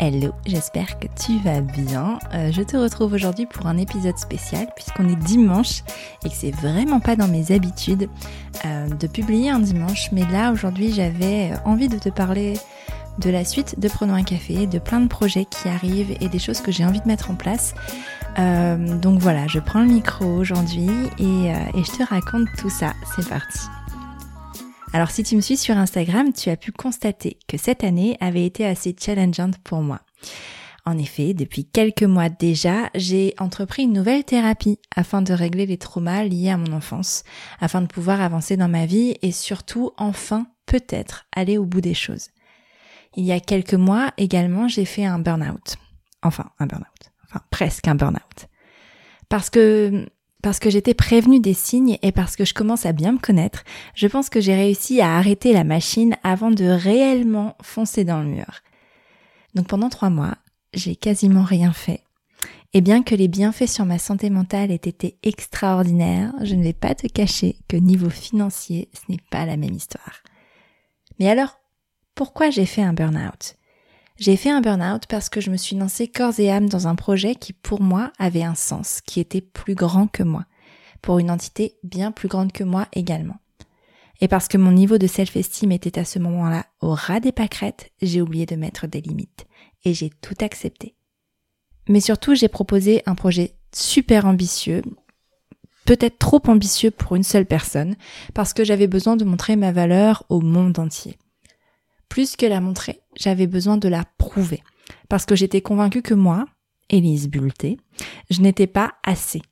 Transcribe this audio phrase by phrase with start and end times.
[0.00, 2.20] Hello, j'espère que tu vas bien.
[2.32, 5.82] Euh, je te retrouve aujourd'hui pour un épisode spécial puisqu'on est dimanche
[6.24, 8.08] et que c'est vraiment pas dans mes habitudes
[8.64, 10.12] euh, de publier un dimanche.
[10.12, 12.54] Mais là, aujourd'hui, j'avais envie de te parler
[13.18, 16.38] de la suite de Prenons un café, de plein de projets qui arrivent et des
[16.38, 17.74] choses que j'ai envie de mettre en place.
[18.38, 22.92] Euh, donc voilà, je prends le micro aujourd'hui et, et je te raconte tout ça.
[23.16, 23.58] C'est parti.
[24.92, 28.46] Alors si tu me suis sur Instagram, tu as pu constater que cette année avait
[28.46, 30.00] été assez challengeante pour moi.
[30.86, 35.76] En effet, depuis quelques mois déjà, j'ai entrepris une nouvelle thérapie afin de régler les
[35.76, 37.24] traumas liés à mon enfance,
[37.60, 41.94] afin de pouvoir avancer dans ma vie et surtout enfin peut-être aller au bout des
[41.94, 42.28] choses.
[43.14, 45.76] Il y a quelques mois également, j'ai fait un burn-out.
[46.22, 47.12] Enfin, un burn-out.
[47.24, 48.48] Enfin, presque un burn-out.
[49.28, 50.08] Parce que
[50.42, 53.64] parce que j'étais prévenue des signes et parce que je commence à bien me connaître,
[53.94, 58.28] je pense que j'ai réussi à arrêter la machine avant de réellement foncer dans le
[58.28, 58.62] mur.
[59.54, 60.36] Donc pendant trois mois,
[60.74, 62.02] j'ai quasiment rien fait.
[62.74, 66.74] Et bien que les bienfaits sur ma santé mentale aient été extraordinaires, je ne vais
[66.74, 70.22] pas te cacher que niveau financier, ce n'est pas la même histoire.
[71.18, 71.58] Mais alors,
[72.14, 73.57] pourquoi j'ai fait un burn-out?
[74.18, 76.96] J'ai fait un burn-out parce que je me suis lancée corps et âme dans un
[76.96, 80.44] projet qui pour moi avait un sens, qui était plus grand que moi,
[81.02, 83.36] pour une entité bien plus grande que moi également.
[84.20, 87.92] Et parce que mon niveau de self-esteem était à ce moment-là au ras des pâquerettes,
[88.02, 89.46] j'ai oublié de mettre des limites.
[89.84, 90.96] Et j'ai tout accepté.
[91.88, 94.82] Mais surtout, j'ai proposé un projet super ambitieux,
[95.84, 97.94] peut-être trop ambitieux pour une seule personne,
[98.34, 101.16] parce que j'avais besoin de montrer ma valeur au monde entier.
[102.08, 104.62] Plus que la montrer, j'avais besoin de la prouver.
[105.08, 106.46] Parce que j'étais convaincue que moi,
[106.90, 107.78] Élise Bulté,
[108.30, 109.42] je n'étais pas assez.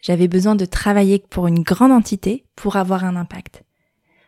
[0.00, 3.64] J'avais besoin de travailler pour une grande entité pour avoir un impact.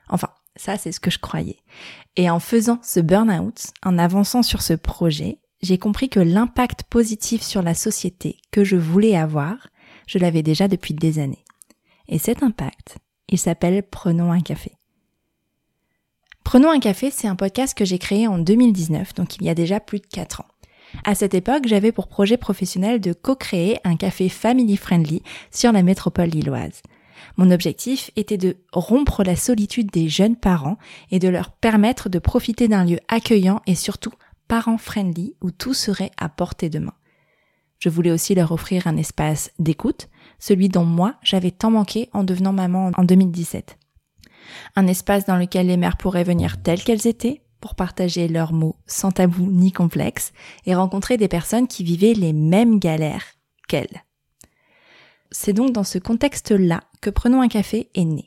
[0.09, 1.59] Enfin, ça c'est ce que je croyais.
[2.17, 7.43] Et en faisant ce burn-out, en avançant sur ce projet, j'ai compris que l'impact positif
[7.43, 9.69] sur la société que je voulais avoir,
[10.07, 11.45] je l'avais déjà depuis des années.
[12.09, 14.78] Et cet impact, il s'appelle Prenons un café.
[16.49, 19.55] Prenons un café, c'est un podcast que j'ai créé en 2019, donc il y a
[19.55, 20.47] déjà plus de 4 ans.
[21.05, 25.83] À cette époque, j'avais pour projet professionnel de co-créer un café family friendly sur la
[25.83, 26.81] métropole lilloise.
[27.37, 30.79] Mon objectif était de rompre la solitude des jeunes parents
[31.11, 34.15] et de leur permettre de profiter d'un lieu accueillant et surtout
[34.49, 36.95] parent friendly où tout serait à portée de main.
[37.79, 40.09] Je voulais aussi leur offrir un espace d'écoute,
[40.39, 43.77] celui dont moi j'avais tant manqué en devenant maman en 2017
[44.77, 48.77] un espace dans lequel les mères pourraient venir telles qu'elles étaient pour partager leurs mots
[48.87, 50.33] sans tabou ni complexe
[50.67, 53.27] et rencontrer des personnes qui vivaient les mêmes galères
[53.67, 54.05] qu'elles.
[55.31, 58.27] C'est donc dans ce contexte-là que Prenons un café est né.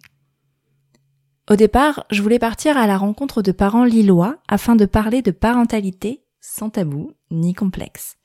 [1.49, 5.31] Au départ, je voulais partir à la rencontre de parents lillois afin de parler de
[5.31, 8.17] parentalité sans tabou ni complexe.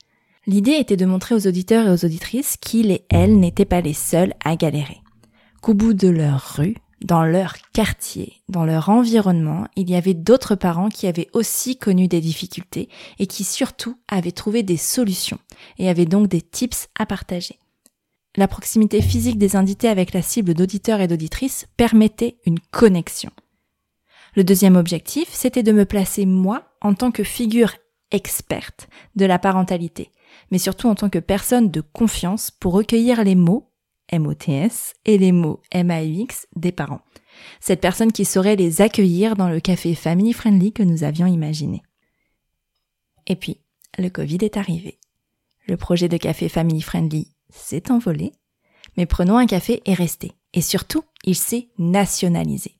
[0.45, 3.93] L'idée était de montrer aux auditeurs et aux auditrices qu'ils et elles n'étaient pas les
[3.93, 5.01] seuls à galérer.
[5.61, 10.55] Qu'au bout de leur rue, dans leur quartier, dans leur environnement, il y avait d'autres
[10.55, 15.39] parents qui avaient aussi connu des difficultés et qui surtout avaient trouvé des solutions
[15.77, 17.59] et avaient donc des tips à partager.
[18.35, 23.31] La proximité physique des invités avec la cible d'auditeurs et d'auditrices permettait une connexion.
[24.35, 27.73] Le deuxième objectif, c'était de me placer moi en tant que figure
[28.11, 30.11] experte de la parentalité,
[30.51, 33.66] mais surtout en tant que personne de confiance pour recueillir les mots
[34.11, 37.01] MOTS et les mots MAUX des parents.
[37.59, 41.81] Cette personne qui saurait les accueillir dans le café family friendly que nous avions imaginé.
[43.27, 43.59] Et puis,
[43.97, 44.99] le Covid est arrivé.
[45.67, 48.31] Le projet de café family friendly s'est envolé,
[48.95, 50.31] mais prenons un café est resté.
[50.53, 52.75] Et surtout, il s'est nationalisé.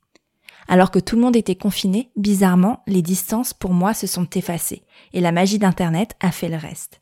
[0.68, 4.82] Alors que tout le monde était confiné, bizarrement, les distances pour moi se sont effacées,
[5.12, 7.00] et la magie d'Internet a fait le reste.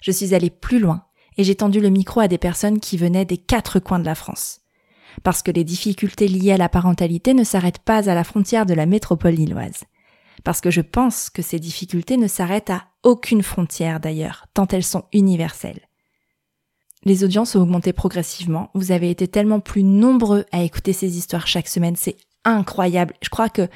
[0.00, 1.07] Je suis allée plus loin
[1.38, 4.16] et j'ai tendu le micro à des personnes qui venaient des quatre coins de la
[4.16, 4.60] France.
[5.22, 8.74] Parce que les difficultés liées à la parentalité ne s'arrêtent pas à la frontière de
[8.74, 9.84] la métropole lilloise.
[10.44, 14.84] Parce que je pense que ces difficultés ne s'arrêtent à aucune frontière d'ailleurs, tant elles
[14.84, 15.80] sont universelles.
[17.04, 21.46] Les audiences ont augmenté progressivement, vous avez été tellement plus nombreux à écouter ces histoires
[21.46, 23.14] chaque semaine, c'est incroyable.
[23.22, 23.68] Je crois que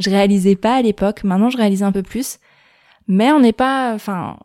[0.00, 2.38] je réalisais pas à l'époque, maintenant je réalise un peu plus,
[3.06, 4.38] mais on n'est pas, enfin,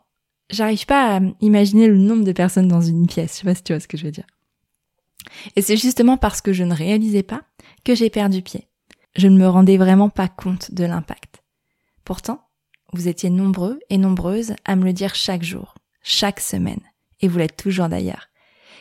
[0.50, 3.34] j'arrive pas à imaginer le nombre de personnes dans une pièce.
[3.34, 4.26] Je sais pas si tu vois ce que je veux dire.
[5.56, 7.42] Et c'est justement parce que je ne réalisais pas
[7.84, 8.68] que j'ai perdu pied.
[9.16, 11.42] Je ne me rendais vraiment pas compte de l'impact.
[12.04, 12.46] Pourtant,
[12.92, 16.80] vous étiez nombreux et nombreuses à me le dire chaque jour, chaque semaine,
[17.20, 18.28] et vous l'êtes toujours d'ailleurs.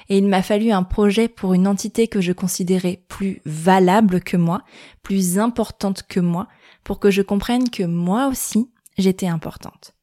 [0.07, 4.38] Et il m'a fallu un projet pour une entité que je considérais plus valable que
[4.38, 4.63] moi,
[5.04, 6.48] plus importante que moi,
[6.83, 9.94] pour que je comprenne que moi aussi, j'étais importante.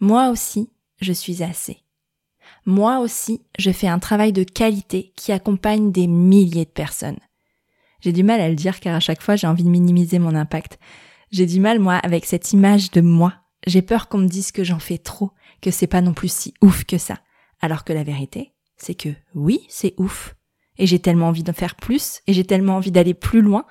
[0.00, 1.78] Moi aussi, je suis assez.
[2.66, 7.18] Moi aussi, je fais un travail de qualité qui accompagne des milliers de personnes.
[8.00, 10.34] J'ai du mal à le dire car à chaque fois j'ai envie de minimiser mon
[10.34, 10.78] impact.
[11.30, 13.34] J'ai du mal, moi, avec cette image de moi.
[13.66, 16.54] J'ai peur qu'on me dise que j'en fais trop, que c'est pas non plus si
[16.62, 17.18] ouf que ça.
[17.60, 20.36] Alors que la vérité, c'est que oui, c'est ouf.
[20.78, 23.66] Et j'ai tellement envie d'en faire plus, et j'ai tellement envie d'aller plus loin.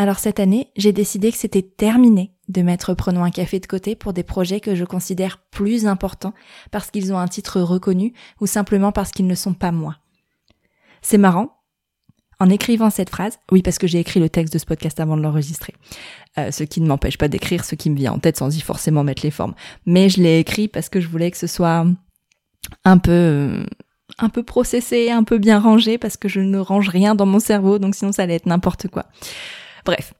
[0.00, 3.96] Alors cette année, j'ai décidé que c'était terminé de mettre Prenons un café de côté
[3.96, 6.34] pour des projets que je considère plus importants
[6.70, 9.96] parce qu'ils ont un titre reconnu ou simplement parce qu'ils ne sont pas moi.
[11.02, 11.56] C'est marrant.
[12.38, 15.16] En écrivant cette phrase, oui parce que j'ai écrit le texte de ce podcast avant
[15.16, 15.74] de l'enregistrer,
[16.38, 18.60] euh, ce qui ne m'empêche pas d'écrire ce qui me vient en tête sans y
[18.60, 21.84] forcément mettre les formes, mais je l'ai écrit parce que je voulais que ce soit
[22.84, 23.66] un peu euh,
[24.18, 27.40] un peu processé, un peu bien rangé parce que je ne range rien dans mon
[27.40, 29.06] cerveau donc sinon ça allait être n'importe quoi.
[29.88, 30.12] Bref,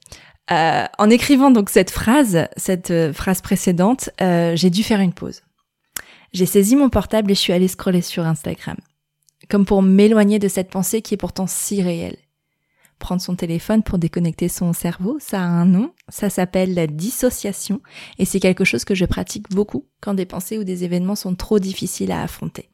[0.50, 5.12] euh, en écrivant donc cette phrase, cette euh, phrase précédente, euh, j'ai dû faire une
[5.12, 5.42] pause.
[6.32, 8.78] J'ai saisi mon portable et je suis allée scroller sur Instagram,
[9.50, 12.16] comme pour m'éloigner de cette pensée qui est pourtant si réelle.
[12.98, 17.82] Prendre son téléphone pour déconnecter son cerveau, ça a un nom, ça s'appelle la dissociation,
[18.18, 21.34] et c'est quelque chose que je pratique beaucoup quand des pensées ou des événements sont
[21.34, 22.70] trop difficiles à affronter.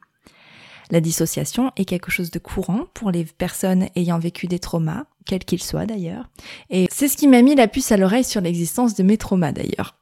[0.91, 5.43] La dissociation est quelque chose de courant pour les personnes ayant vécu des traumas, quels
[5.43, 6.29] qu'ils soient d'ailleurs.
[6.69, 9.51] Et c'est ce qui m'a mis la puce à l'oreille sur l'existence de mes traumas
[9.51, 9.95] d'ailleurs.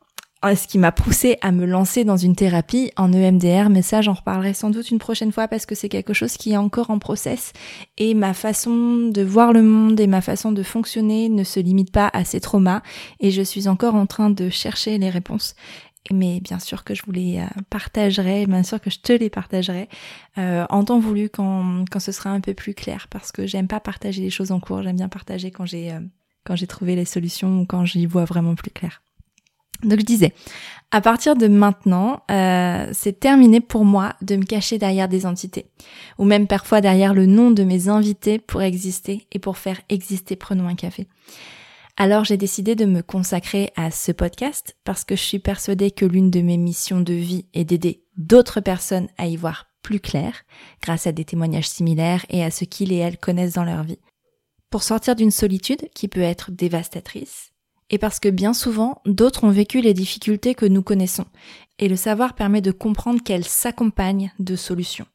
[0.44, 4.12] Ce qui m'a poussé à me lancer dans une thérapie en EMDR, mais ça j'en
[4.12, 7.00] reparlerai sans doute une prochaine fois parce que c'est quelque chose qui est encore en
[7.00, 7.54] process
[7.98, 11.94] et ma façon de voir le monde et ma façon de fonctionner ne se limite
[11.94, 12.82] pas à ces traumas
[13.22, 15.56] et je suis encore en train de chercher les réponses
[16.12, 19.30] mais bien sûr que je vous les euh, partagerai, bien sûr que je te les
[19.30, 19.88] partagerai
[20.38, 23.68] euh, en temps voulu quand, quand ce sera un peu plus clair, parce que j'aime
[23.68, 26.00] pas partager les choses en cours, j'aime bien partager quand j'ai euh,
[26.46, 29.02] quand j'ai trouvé les solutions ou quand j'y vois vraiment plus clair.
[29.82, 30.34] Donc je disais,
[30.92, 35.68] à partir de maintenant, c'est terminé pour moi de me cacher derrière des entités,
[36.18, 40.36] ou même parfois derrière le nom de mes invités pour exister et pour faire exister
[40.36, 41.08] Prenons un café.
[41.96, 46.06] Alors j'ai décidé de me consacrer à ce podcast parce que je suis persuadée que
[46.06, 50.44] l'une de mes missions de vie est d'aider d'autres personnes à y voir plus clair
[50.82, 54.00] grâce à des témoignages similaires et à ce qu'ils et elles connaissent dans leur vie.
[54.72, 57.52] Pour sortir d'une solitude qui peut être dévastatrice
[57.92, 61.26] et parce que bien souvent d'autres ont vécu les difficultés que nous connaissons
[61.78, 65.06] et le savoir permet de comprendre qu'elles s'accompagnent de solutions.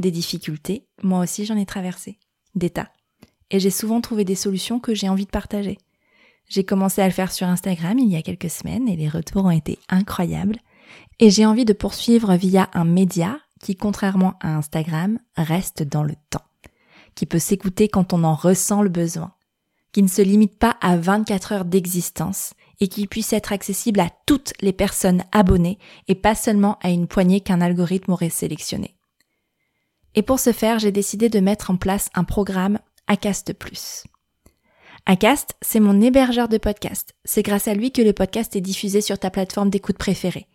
[0.00, 2.18] Des difficultés, moi aussi j'en ai traversé.
[2.56, 2.90] Des tas
[3.50, 5.78] et j'ai souvent trouvé des solutions que j'ai envie de partager.
[6.48, 9.46] J'ai commencé à le faire sur Instagram il y a quelques semaines et les retours
[9.46, 10.58] ont été incroyables.
[11.18, 16.14] Et j'ai envie de poursuivre via un média qui, contrairement à Instagram, reste dans le
[16.30, 16.44] temps,
[17.14, 19.32] qui peut s'écouter quand on en ressent le besoin,
[19.92, 24.10] qui ne se limite pas à 24 heures d'existence et qui puisse être accessible à
[24.26, 28.96] toutes les personnes abonnées et pas seulement à une poignée qu'un algorithme aurait sélectionné.
[30.14, 34.04] Et pour ce faire, j'ai décidé de mettre en place un programme Acast Plus.
[35.04, 37.14] Acast, c'est mon hébergeur de podcast.
[37.26, 40.46] C'est grâce à lui que le podcast est diffusé sur ta plateforme d'écoute préférée.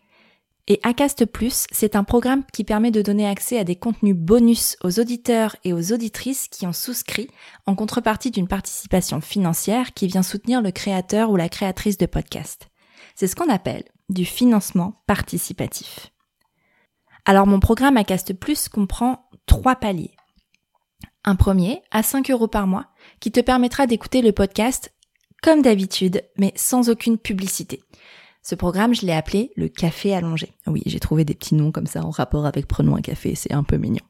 [0.67, 4.77] Et Acast Plus, c'est un programme qui permet de donner accès à des contenus bonus
[4.83, 7.29] aux auditeurs et aux auditrices qui ont souscrit
[7.67, 12.67] en contrepartie d'une participation financière qui vient soutenir le créateur ou la créatrice de podcast.
[13.13, 16.11] C'est ce qu'on appelle du financement participatif.
[17.25, 20.15] Alors mon programme Acast Plus comprend trois paliers.
[21.25, 22.87] Un premier à 5 euros par mois
[23.19, 24.93] qui te permettra d'écouter le podcast
[25.41, 27.81] comme d'habitude mais sans aucune publicité.
[28.41, 30.53] Ce programme, je l'ai appelé le café allongé.
[30.65, 33.53] Oui, j'ai trouvé des petits noms comme ça en rapport avec Prenons un café, c'est
[33.53, 34.03] un peu mignon.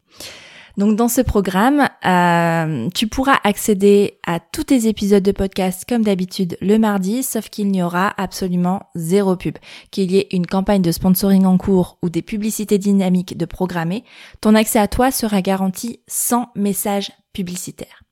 [0.79, 6.03] Donc dans ce programme, euh, tu pourras accéder à tous tes épisodes de podcast comme
[6.03, 9.57] d'habitude le mardi, sauf qu'il n'y aura absolument zéro pub.
[9.91, 14.05] Qu'il y ait une campagne de sponsoring en cours ou des publicités dynamiques de programmer,
[14.39, 18.03] ton accès à toi sera garanti sans message publicitaire.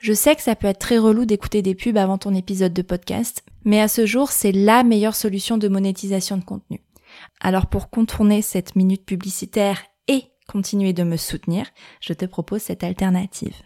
[0.00, 2.82] Je sais que ça peut être très relou d'écouter des pubs avant ton épisode de
[2.82, 6.82] podcast, mais à ce jour, c'est la meilleure solution de monétisation de contenu.
[7.40, 9.78] Alors pour contourner cette minute publicitaire
[10.48, 11.66] continuer de me soutenir,
[12.00, 13.56] je te propose cette alternative.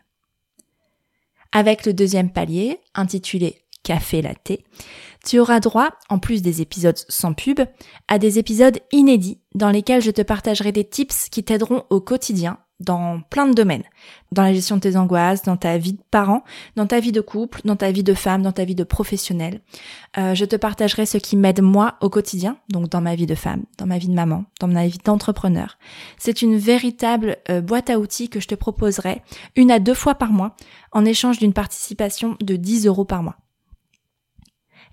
[1.53, 4.59] Avec le deuxième palier, intitulé café latte,
[5.25, 7.61] tu auras droit, en plus des épisodes sans pub,
[8.07, 12.59] à des épisodes inédits dans lesquels je te partagerai des tips qui t'aideront au quotidien
[12.81, 13.83] dans plein de domaines.
[14.31, 16.45] Dans la gestion de tes angoisses, dans ta vie de parent,
[16.77, 19.61] dans ta vie de couple, dans ta vie de femme, dans ta vie de professionnel.
[20.17, 23.35] Euh, je te partagerai ce qui m'aide moi au quotidien, donc dans ma vie de
[23.35, 25.79] femme, dans ma vie de maman, dans ma vie d'entrepreneur.
[26.19, 29.23] C'est une véritable euh, boîte à outils que je te proposerai
[29.57, 30.55] une à deux fois par mois
[30.93, 33.37] en échange d'une participation de 10 euros par mois.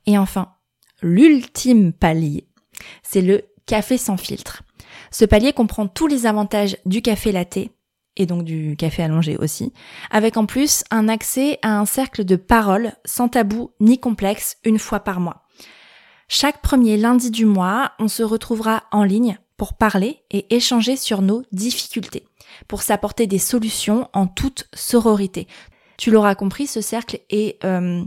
[0.07, 0.53] Et enfin,
[1.01, 2.47] l'ultime palier,
[3.03, 4.63] c'est le café sans filtre.
[5.11, 7.69] Ce palier comprend tous les avantages du café latte
[8.17, 9.73] et donc du café allongé aussi,
[10.09, 14.79] avec en plus un accès à un cercle de paroles sans tabou ni complexe une
[14.79, 15.43] fois par mois.
[16.27, 21.21] Chaque premier lundi du mois, on se retrouvera en ligne pour parler et échanger sur
[21.21, 22.25] nos difficultés,
[22.67, 25.47] pour s'apporter des solutions en toute sororité.
[25.97, 28.03] Tu l'auras compris, ce cercle est euh,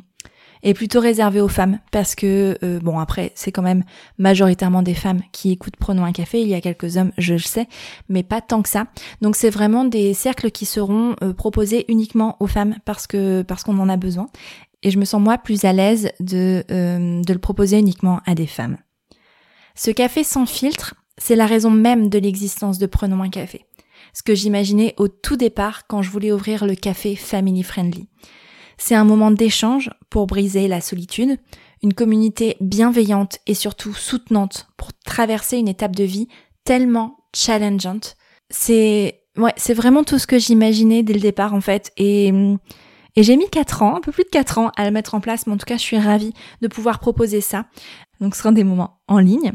[0.63, 3.85] est plutôt réservé aux femmes parce que euh, bon après c'est quand même
[4.19, 7.39] majoritairement des femmes qui écoutent Prenons un café, il y a quelques hommes, je le
[7.39, 7.67] sais,
[8.09, 8.87] mais pas tant que ça.
[9.23, 13.63] Donc c'est vraiment des cercles qui seront euh, proposés uniquement aux femmes parce que parce
[13.63, 14.29] qu'on en a besoin
[14.83, 18.35] et je me sens moi plus à l'aise de euh, de le proposer uniquement à
[18.35, 18.79] des femmes.
[19.75, 23.65] Ce café sans filtre, c'est la raison même de l'existence de Prenons un café.
[24.13, 28.09] Ce que j'imaginais au tout départ quand je voulais ouvrir le café family friendly.
[28.79, 31.39] C'est un moment d'échange pour briser la solitude,
[31.83, 36.29] une communauté bienveillante et surtout soutenante pour traverser une étape de vie
[36.65, 38.17] tellement challengeante.
[38.51, 42.33] C'est ouais, c'est vraiment tout ce que j'imaginais dès le départ en fait et
[43.19, 45.21] et j'ai mis 4 ans, un peu plus de 4 ans à le mettre en
[45.21, 47.67] place, mais en tout cas, je suis ravie de pouvoir proposer ça.
[48.21, 49.53] Donc, ce sera des moments en ligne.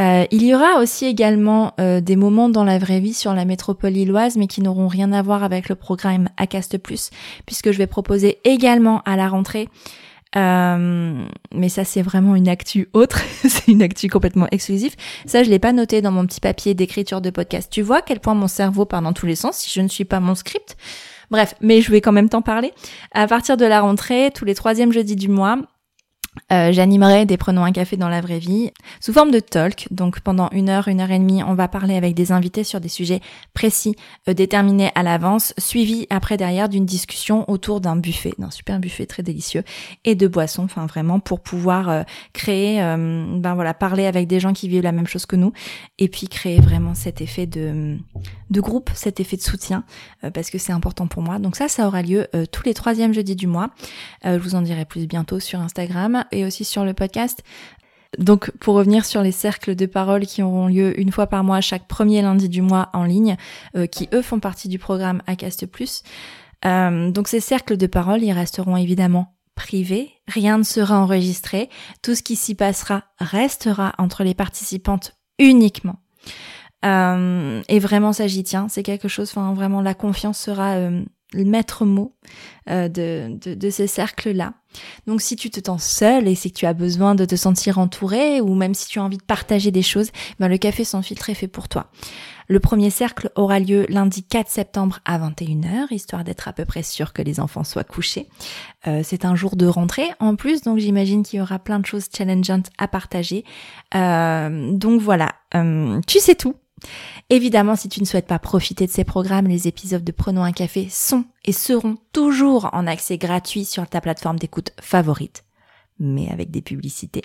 [0.00, 3.44] Euh, il y aura aussi également euh, des moments dans la vraie vie sur la
[3.44, 7.10] métropole illoise, mais qui n'auront rien à voir avec le programme Acast Plus,
[7.46, 9.68] puisque je vais proposer également à la rentrée
[10.36, 11.24] euh,
[11.54, 14.94] mais ça c'est vraiment une actu autre, c'est une actu complètement exclusive.
[15.26, 17.70] Ça je l'ai pas noté dans mon petit papier d'écriture de podcast.
[17.72, 19.88] Tu vois à quel point mon cerveau part dans tous les sens si je ne
[19.88, 20.76] suis pas mon script?
[21.30, 22.72] Bref, mais je vais quand même t'en parler.
[23.12, 25.58] À partir de la rentrée, tous les troisièmes jeudis du mois,
[26.52, 29.86] euh, j'animerai des Prenons un café dans la vraie vie sous forme de talk.
[29.90, 32.80] Donc pendant une heure, une heure et demie, on va parler avec des invités sur
[32.80, 33.20] des sujets
[33.54, 33.94] précis,
[34.28, 39.06] euh, déterminés à l'avance, suivis après derrière d'une discussion autour d'un buffet, d'un super buffet
[39.06, 39.62] très délicieux
[40.04, 40.64] et de boissons.
[40.64, 44.92] Enfin vraiment pour pouvoir euh, créer, ben voilà, parler avec des gens qui vivent la
[44.92, 45.52] même chose que nous
[45.98, 47.96] et puis créer vraiment cet effet de
[48.50, 49.84] de groupe, cet effet de soutien
[50.34, 51.38] parce que c'est important pour moi.
[51.38, 53.70] Donc ça, ça aura lieu tous les troisièmes jeudis du mois.
[54.24, 57.42] je vous en dirai plus bientôt sur Instagram et aussi sur le podcast.
[58.16, 61.60] Donc pour revenir sur les cercles de parole qui auront lieu une fois par mois
[61.60, 63.36] chaque premier lundi du mois en ligne,
[63.76, 65.66] euh, qui eux font partie du programme Acast.
[66.64, 71.68] Euh, donc ces cercles de parole, ils resteront évidemment privés, rien ne sera enregistré,
[72.02, 75.96] tout ce qui s'y passera restera entre les participantes uniquement.
[76.84, 80.76] Euh, et vraiment ça j'y tiens, c'est quelque chose, enfin vraiment la confiance sera
[81.32, 82.14] le maître mot
[82.66, 84.54] de, de, de ces cercles-là.
[85.06, 88.40] Donc si tu te sens seul et si tu as besoin de te sentir entouré
[88.40, 91.30] ou même si tu as envie de partager des choses, ben le café sans filtre
[91.30, 91.90] est fait pour toi.
[92.48, 96.82] Le premier cercle aura lieu lundi 4 septembre à 21h, histoire d'être à peu près
[96.82, 98.26] sûr que les enfants soient couchés.
[98.86, 101.84] Euh, c'est un jour de rentrée en plus, donc j'imagine qu'il y aura plein de
[101.84, 103.44] choses challengeantes à partager.
[103.94, 106.54] Euh, donc voilà, euh, tu sais tout.
[107.30, 110.52] Évidemment, si tu ne souhaites pas profiter de ces programmes, les épisodes de Prenons un
[110.52, 115.44] café sont et seront toujours en accès gratuit sur ta plateforme d'écoute favorite,
[115.98, 117.22] mais avec des publicités.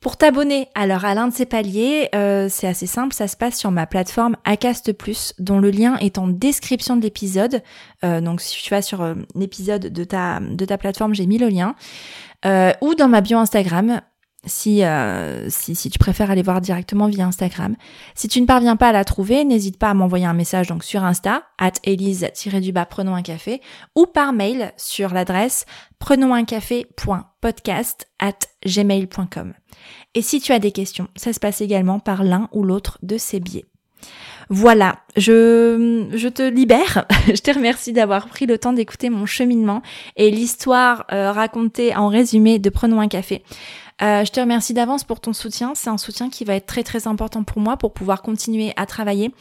[0.00, 3.58] Pour t'abonner alors à l'un de ces paliers, euh, c'est assez simple, ça se passe
[3.58, 7.62] sur ma plateforme Acast Plus, dont le lien est en description de l'épisode.
[8.04, 11.38] Euh, donc si tu vas sur euh, l'épisode de ta de ta plateforme, j'ai mis
[11.38, 11.74] le lien.
[12.80, 14.00] ou dans ma bio Instagram,
[14.48, 17.76] si, euh, si, si, tu préfères aller voir directement via Instagram.
[18.14, 20.82] Si tu ne parviens pas à la trouver, n'hésite pas à m'envoyer un message donc
[20.82, 23.60] sur Insta, at elise-du-bas prenons un café,
[23.94, 25.66] ou par mail sur l'adresse
[25.98, 29.54] prenons un café.podcast at gmail.com.
[30.14, 33.18] Et si tu as des questions, ça se passe également par l'un ou l'autre de
[33.18, 33.66] ces biais.
[34.50, 37.04] Voilà, je, je te libère.
[37.26, 39.82] je te remercie d'avoir pris le temps d'écouter mon cheminement
[40.16, 43.42] et l'histoire euh, racontée en résumé de Prenons un café.
[44.00, 45.72] Euh, je te remercie d'avance pour ton soutien.
[45.74, 48.86] C'est un soutien qui va être très très important pour moi pour pouvoir continuer à
[48.86, 49.34] travailler,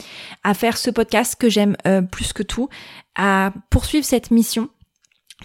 [0.43, 2.69] à faire ce podcast que j'aime euh, plus que tout,
[3.15, 4.69] à poursuivre cette mission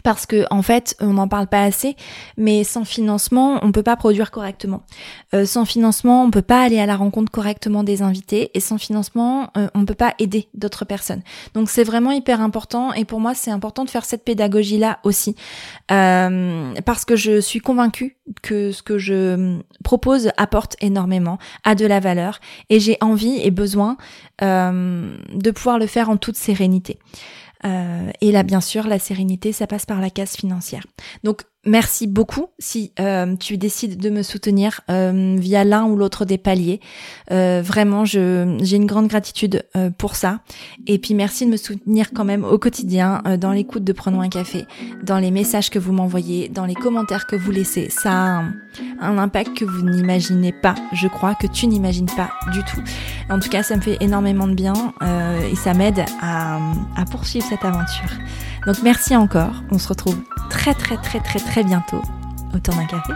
[0.03, 1.97] parce que en fait on n'en parle pas assez
[2.39, 4.83] mais sans financement on peut pas produire correctement.
[5.35, 8.79] Euh, sans financement on peut pas aller à la rencontre correctement des invités et sans
[8.79, 11.23] financement euh, on peut pas aider d'autres personnes.
[11.55, 14.99] Donc c'est vraiment hyper important et pour moi c'est important de faire cette pédagogie là
[15.05, 15.37] aussi.
[15.91, 21.85] Euh, parce que je suis convaincue que ce que je propose apporte énormément a de
[21.85, 23.97] la valeur et j'ai envie et besoin
[24.41, 26.99] de pouvoir le faire en toute sérénité.
[27.52, 30.85] euh, et là, bien sûr, la sérénité, ça passe par la case financière.
[31.23, 36.25] Donc, Merci beaucoup si euh, tu décides de me soutenir euh, via l'un ou l'autre
[36.25, 36.81] des paliers.
[37.31, 39.65] Euh, vraiment, je, j'ai une grande gratitude
[39.97, 40.41] pour ça.
[40.89, 44.29] Et puis merci de me soutenir quand même au quotidien dans l'écoute de Prenons un
[44.29, 44.65] café,
[45.05, 47.89] dans les messages que vous m'envoyez, dans les commentaires que vous laissez.
[47.91, 48.45] Ça a
[49.01, 52.83] un, impact que vous n'imaginez pas, je crois, que tu n'imagines pas du tout.
[53.31, 54.95] En tout cas, ça me fait énormément de bien
[55.51, 56.59] et ça m'aide à,
[56.97, 58.11] à poursuivre cette aventure.
[58.67, 59.63] Donc merci encore.
[59.71, 60.17] On se retrouve
[60.51, 62.03] très très très très très bientôt
[62.55, 63.13] autour d'un café.